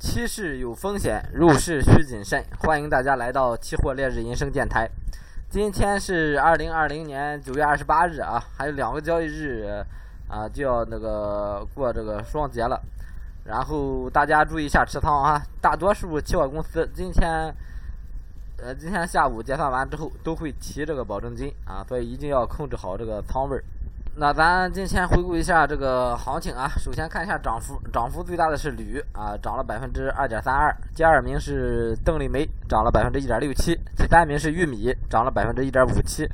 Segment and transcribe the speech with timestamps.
[0.00, 2.42] 期市有风险，入市需谨慎。
[2.60, 4.88] 欢迎大家来到期货烈日银声电台。
[5.50, 9.84] 今天是二零二零年九月二十八日啊，还有两个交易日
[10.26, 12.80] 啊，就要那个过这个双节了。
[13.44, 17.54] 然后大家注意一下持仓啊，大多数期货公司今天
[18.56, 23.62] 呃今天下午结算完之后都会提这个保证金啊，所以一定要控制好这个仓位。
[24.16, 36.28] 那咱今天回顾一下这个行情啊，首先看一下涨幅，涨幅最大的是铝啊，涨了百分之二点三二，第二名是邓丽梅，涨了百分之一点六七，第三名是玉米，涨了百分之一点五七。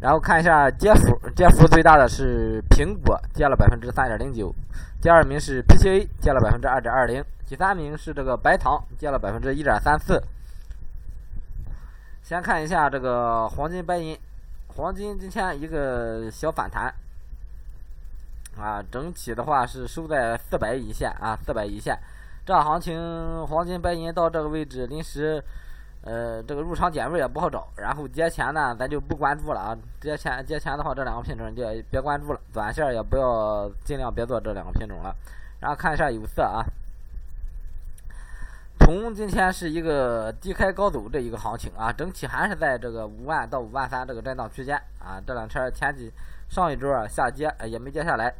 [0.00, 4.54] 然后看一下跌幅，跌幅最大的是苹果，跌了百分之三点零九，
[5.02, 10.22] 第二名是 PCA，跌了百分之二点二零，第三名是这个白糖，跌了百分之一点三四。
[12.22, 14.16] 先看一下这个黄金、白银。
[14.76, 16.92] 黄金今天一个小反弹，
[18.58, 21.96] 啊，整体的话是收在四百一线啊，四百一线。
[22.44, 25.40] 这行情黄金白银到这个位置，临时，
[26.02, 27.68] 呃，这个入场点位也不好找。
[27.76, 29.78] 然后节前呢，咱就不关注了啊。
[30.00, 35.14] 节前节前的话，这两个品种就别关注了，短线也不要尽量别做这两个品种了。
[35.60, 36.64] 然后看一下有色啊。
[38.84, 45.18] 铜今天是一个低开高走这一个行情啊，整体还是在这个五万到五万三这个震荡区间啊。
[45.26, 46.12] 这两天前几
[46.50, 48.34] 上一周啊下跌也没跌下来，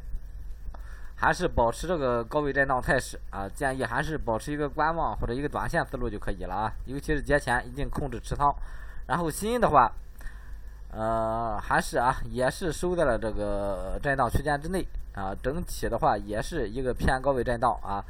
[1.17, 3.49] 还是保持这个高位震荡态势啊。
[3.49, 6.73] 建议还是保持一个观望或者一个短线思路就可以了啊。
[6.85, 8.55] 尤其是节前一定控制持仓。
[9.07, 9.91] 然后锌的话，
[10.93, 15.35] 呃，还是啊也是收在了这个震荡区间之内啊。
[15.43, 18.05] 整体的话也是一个偏高位震荡啊。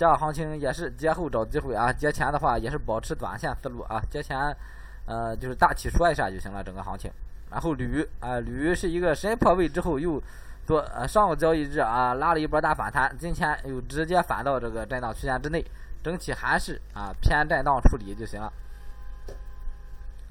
[0.00, 4.56] 这样行情也是节后找机会啊，节前的话也是保持短线思路啊，节前，
[5.04, 7.12] 呃，就是大体说一下就行了，整个行情。
[7.50, 10.18] 然后铝啊，铝是一个深破位之后又
[10.66, 15.62] 做呃上个交易日啊拉了一波大反弹，今天又直接反到这个震荡区间之内，
[16.02, 18.50] 整体还是啊偏震荡处理就行了。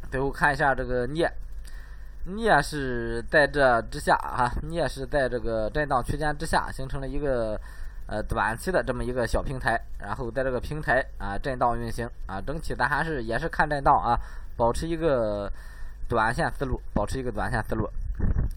[0.09, 1.31] 最后看一下这个镍，
[2.25, 7.61] 镍是在这之下啊，镍是在这个震荡区间之下形成了一个。
[8.11, 14.19] 呃，短期的这么一个小平台，然后在这个平台啊震荡运行啊，整体咱还是也是看震荡啊，
[14.57, 15.47] 保持一个
[16.07, 17.87] 短线思路，保持一个短线思路。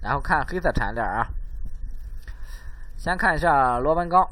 [0.01, 1.27] 然后看黑色产业链啊，
[2.97, 4.27] 先看一下螺纹钢，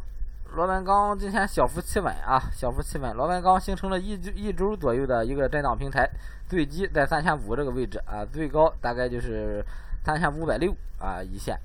[0.55, 6.09] 螺纹钢今天小幅企稳啊，小幅企稳，螺纹钢形成了一一周左右的一个震荡平台，
[6.49, 9.63] 最低在三千五这个位置啊，最高大概就是
[10.03, 11.61] 三千五百六啊一线。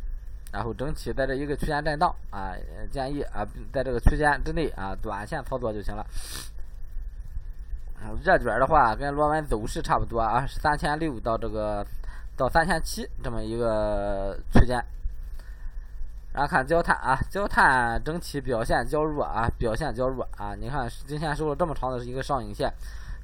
[0.56, 2.56] 然后整体在这一个区间震荡啊，
[2.90, 6.06] 建议啊在这个区间之内啊短线操作就行了。
[8.24, 11.86] 热卷的话跟螺纹走势差不多啊，三千六到这个
[12.38, 14.82] 到三千七这么一个区间。
[16.32, 20.56] 然后看焦炭啊，焦炭整体表现较弱啊，表现较弱啊。
[20.56, 22.72] 你看今天收了这么长的一个上影线，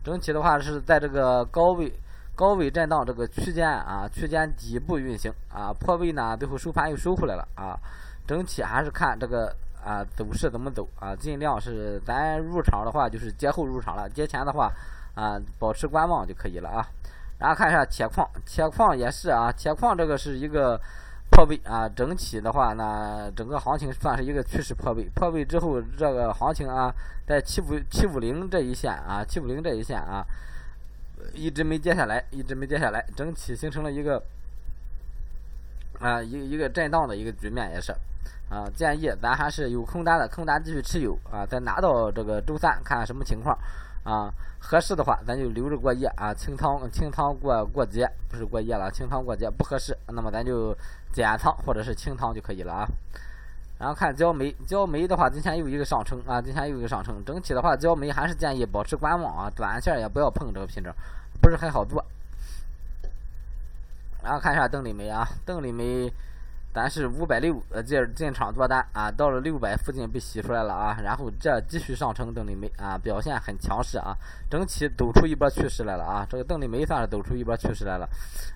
[0.03, 1.93] 整体的话是在这个高位。
[2.41, 7.78] 高位震荡这个区间啊，区间底部运行啊，破位呢，最后收盘又收回来了啊。
[8.25, 14.72] 整体还是看这个啊走势怎么走啊，尽量是咱入场的话就是节后入场了，节前的话
[15.13, 16.84] 啊保持观望就可以了啊。
[17.38, 20.81] 然后看一下铁矿，铁矿也是啊，铁矿这个是一个
[21.29, 26.91] 破位啊，整体的话呢，整个行情算是一个趋势破位，破位之后这个行情啊，
[27.28, 30.25] 在七五七五零这一线啊，七五零这一线啊。
[31.33, 34.21] 一直没跌下来，一直没跌下来，整体形成了一个
[35.99, 37.91] 啊一一个震荡的一个局面，也是
[38.49, 43.57] 啊，建议咱还是有空单的空单继续持有啊，再拿到这个周三看看什么情况
[44.03, 50.75] 啊，合适的话咱就留着过夜啊，清仓清仓过过节，不是过夜了，清仓过节不合适，那么咱就
[51.13, 52.87] 减仓或者是清仓就可以了啊。
[53.81, 57.15] 然后看焦煤，焦煤的话，今天又一个上升啊，今天又一个上升。
[57.25, 60.93] 整体的话，焦煤还是建议保持观望啊，短线也不要碰这个品种，
[61.41, 62.05] 不是很好做。
[64.21, 66.13] 然后看一下邓丽梅啊，邓丽梅。
[66.73, 74.16] 咱是五百六，呃，进进场做单啊，到了六百附近被洗出来了啊，然后这继续上升，邓丽梅啊表现很强势啊，
[74.49, 78.07] 整体走出一波趋势来了啊，这个邓丽梅算是走出一波趋势来了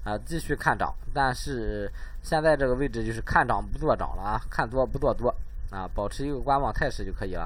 [0.05, 1.91] 啊，继续看涨，但是
[2.23, 5.27] 现在这个位置就是看涨不做涨了啊，看多不做多
[5.69, 7.45] 啊，保持一个观望态势就可以了。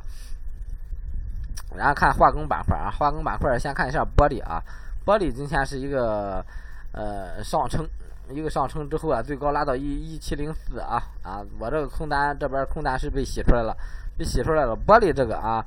[1.75, 4.61] 然后看化工板块啊，化工板块先看一下玻璃啊，
[5.03, 6.45] 玻璃今天是一个
[6.91, 7.89] 呃上升。
[8.31, 11.43] 一个上升之后啊，最高拉到一一七零四啊啊！
[11.59, 13.75] 我这个空单这边空单是被洗出来了，
[14.17, 14.75] 被洗出来了。
[14.75, 15.65] 玻璃这个啊，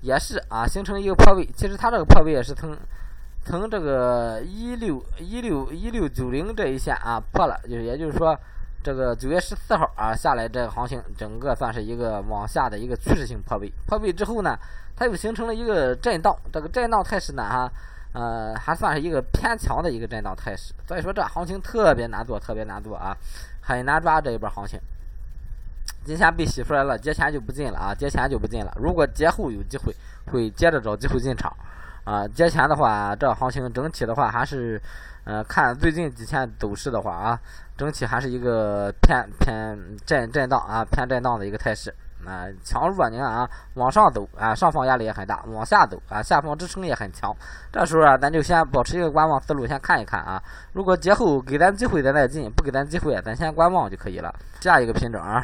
[0.00, 1.44] 也是啊，形成一个破位。
[1.56, 2.76] 其实它这个破位也是从
[3.44, 8.38] 从这个一六一六一六九零这一线啊破了，就是也就是说
[8.82, 14.58] 这个九月十四号啊下来，这个行情整个算是一个往下的一个趋势性破位，破位之后呢，
[14.96, 17.70] 它又形成了一个震荡，这个震荡态势呢哈，
[18.12, 23.16] 呃还算是一个偏强的一个震荡态势，所以说这行情特别难做，特别难做啊，
[23.60, 24.80] 很难抓这一波行情。
[26.04, 28.72] 今天被洗出来了，节前就不进了啊，节前就不进了。
[28.76, 29.94] 如果节后有机会，
[30.26, 31.54] 会接着找机会进场
[32.04, 32.26] 啊。
[32.28, 34.80] 节前的话，这行情整体的话还是，
[35.24, 37.38] 呃，看最近几天走势的话啊。
[37.76, 41.94] 整体还是一个偏偏震震荡啊，偏震荡的一个态势
[42.26, 42.46] 啊。
[42.64, 47.34] 强弱你看啊，往上走啊，上方压力也很大；往下走啊，下方支撑也很强。
[47.72, 50.42] 这时候啊，咱就先保持一个观望思路，先看一看啊。
[50.72, 54.34] 如果节后给咱机会咱再进，不给咱机会咱先观望就可以了。
[54.60, 55.42] 下一个品种啊，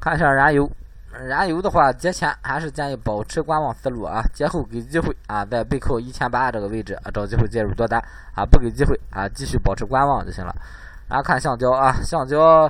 [0.00, 0.70] 看一下燃油。
[1.16, 8.02] 燃油的话，节前还是建议保持观望思路啊，节后给机会啊，在背靠一千八这个位置啊，找机会介入多单
[8.34, 10.52] 啊，不给机会啊，继续保持观望就行了。
[11.14, 12.68] 大家看橡胶啊，橡胶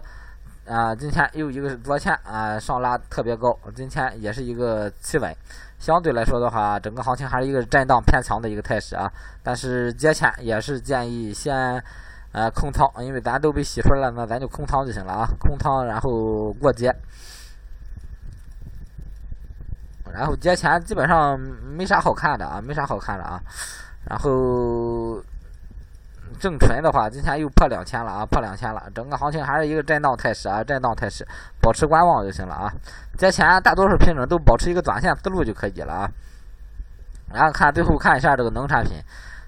[0.67, 5.35] 啊，今天又一个昨天啊上拉特别高，今天也是一个企稳，
[5.79, 9.11] 相对来说的话，整个行情还是一个震荡偏强的一个态势啊。
[9.43, 11.83] 但是节前也是建议先
[12.33, 16.95] 呃空仓，因为咱都被洗出来了，那咱就空仓就行了啊，空仓然后过节。
[20.13, 23.41] 然后节前基本上没啥好看的啊，没啥好看的啊。
[24.07, 25.19] 然后
[26.39, 28.83] 正纯的话，今天又破两千了啊，破两千了。
[28.95, 31.27] 整个行情还是一个震荡态势啊，震荡态势，
[31.61, 32.73] 保持观望就行了啊。
[33.17, 36.11] 节前大多数品种都保持一个短线思路就可以了啊。
[37.33, 38.93] 然后看最后看一下这个农产品，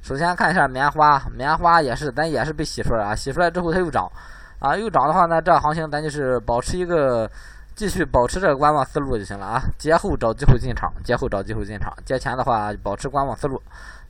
[0.03, 4.11] 首先看一下棉花，棉花也是咱也是被洗出来啊，洗出来之后它又涨
[4.59, 7.31] 啊，又涨的话呢，这行情咱就是保持一个。
[7.77, 9.61] 继续保持这个观望思路就行了啊！
[9.77, 11.93] 节后找机会进场，节后找机会进场。
[12.07, 13.61] 节前的话保持观望思路。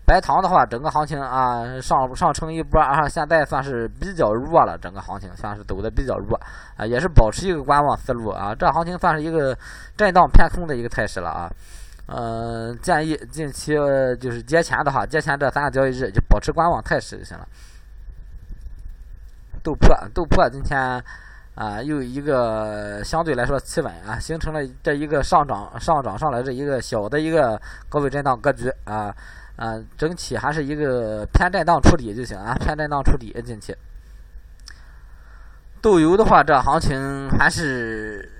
[0.06, 6.40] 白糖的话，整个行情啊上上升一波啊，现在算是比较弱了，整个行情算是走的比较弱
[6.76, 8.54] 啊，也是保持一个观望思路啊。
[8.54, 9.56] 这行情算是一个
[9.96, 11.50] 震荡偏空的一个态势了啊。
[12.06, 13.74] 嗯，建议近期
[14.20, 17.46] 就是节前的话，节前这三个交易日就保持观望态势就行了。
[19.62, 21.02] 豆粕，豆粕今天。
[21.56, 29.10] 啊，又一个相对来说企稳啊，形成了这一个上涨上涨上来这一个小的一个高位震荡格局啊
[29.56, 33.76] 啊，整体还是一个偏震荡处理就行啊，偏震荡处理进去。
[35.80, 38.30] 豆油的话，这行情还是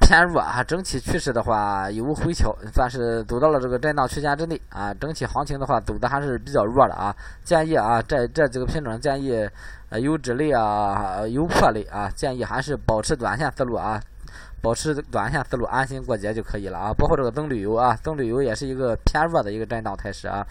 [0.00, 7.14] 偏弱啊，整体趋势的话有回调，算是走到了这个震荡区间之内啊，整体行情的话走的还是比较弱的啊，
[7.44, 9.48] 建议啊，这这几个品种建议。
[10.02, 13.98] 油脂类啊，油粕类啊，建议还是保持短线思路啊，
[14.60, 16.92] 保持短线思路，安心过节就可以了啊。
[16.92, 20.46] 包括这个棕榈油啊，棕榈油也是一个偏弱的一个震荡态势啊。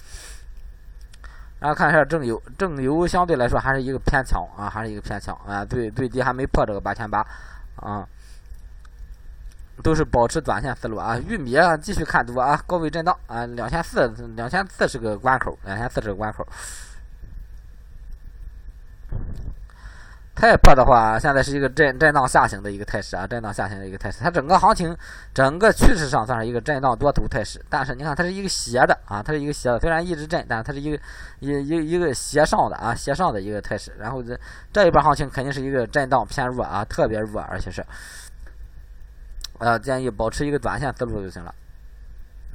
[1.60, 7.26] 然后看一下正油，正油相对来说还是一个偏强啊，还是一个偏强啊，最最低还没破这个八千八
[7.78, 8.08] 啊，
[9.82, 11.18] 都是保持短线思路啊。
[11.28, 16.48] 玉米啊，继续看多啊，高位震荡啊，两千四，两千四是个关口，两千四是个关口。
[20.40, 24.20] 太破的话，现在是一个震震荡下行的一个态势啊，震荡下行的一个态势。
[24.22, 24.96] 它整个行情
[25.34, 31.00] 整个趋势上算是一个震荡多头态势，但是你看它是一个斜的啊，它是一个斜的，虽然一直震，但是它是一个
[31.40, 33.92] 一一一个斜上的啊，斜上的一个态势。
[33.98, 34.40] 然后这
[34.72, 37.84] 这一波行情肯定是一个震荡偏弱啊，特别弱，而且是，
[39.58, 41.52] 呃，建议保持一个短线思路就行了。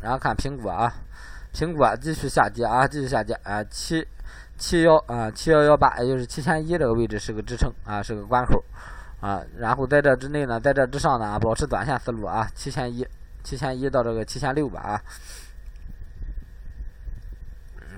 [0.01, 0.95] 然后看苹果啊，
[1.53, 4.07] 苹果继续下跌啊，继续下跌啊，七。
[4.63, 8.63] 七幺啊，七幺幺八，也就是七千一这个位置是个支撑啊，是个关口
[9.21, 9.43] 啊。
[9.59, 13.05] 然后在这之内呢，在这之上呢，保持短线思路啊，七千一，
[13.43, 15.03] 七千一到这个七千六吧啊。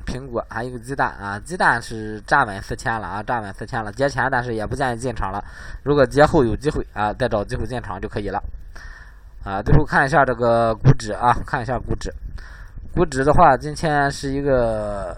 [0.07, 3.93] 苹果还有一个鸡蛋啊，鸡蛋是站稳四千了啊，站稳四千了。
[3.93, 5.45] 节前但是也不建议进场了，
[5.83, 8.43] 如果节后有机会啊，再找机会进场就可以了
[9.45, 9.61] 啊。
[9.61, 12.11] 最后看一下这个股指啊，看一下股指，
[12.95, 15.15] 股指的话，今天是一个。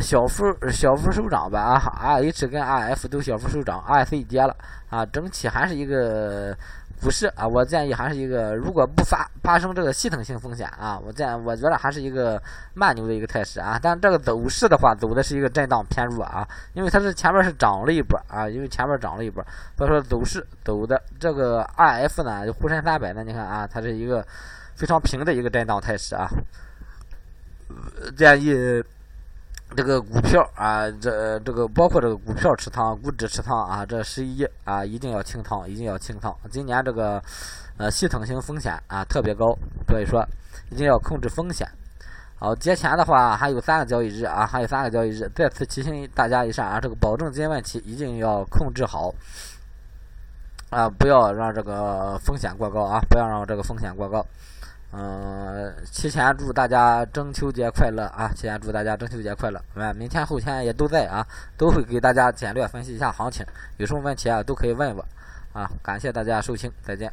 [0.00, 4.54] 小幅小幅收涨吧啊，R H 跟 R F 都小幅收涨，R C 跌了
[4.90, 6.54] 啊，整体还是一个
[7.00, 12.40] 股市啊，我建议还是一个，如果不发发生这个系统性风险啊，我建我觉得还是一个
[12.74, 19.42] 慢牛的一个态势啊，但这个走势的话，走的是一个震荡偏弱啊，因为它是前面是涨了一波啊，因为前面涨了一波，
[19.78, 24.24] 所以说走势走的这个 R F 呢，就沪深三百呢，你看啊，它是一个
[24.76, 26.28] 非常平的一个震荡态势啊，
[28.14, 28.84] 建议。
[29.76, 36.34] 这个股票啊，这这个包括这个股票持仓、股指持仓啊，这十一啊一定要清仓，一定要清仓。
[36.50, 37.22] 今年这个
[37.76, 39.56] 呃系统性风险啊特别高，
[39.86, 40.26] 所以说
[40.70, 41.68] 一定要控制风险
[42.38, 45.30] 好，节前的话还有三个交易日啊，还有三个交易日。
[45.34, 49.12] 再次提醒大家一下啊，这个保证金问题一定要控制好
[50.70, 54.24] 啊，不要让这个风险过高啊，不要让这个风险过高。
[54.90, 58.28] 嗯，提前祝大家中秋节快乐啊！
[58.34, 59.62] 提前祝大家中秋节快乐。
[59.74, 61.26] 明，明天后天也都在啊，
[61.58, 63.44] 都会给大家简略分析一下行情，
[63.76, 65.04] 有什么问题啊都可以问我
[65.52, 65.70] 啊。
[65.82, 67.12] 感谢大家收听，再见。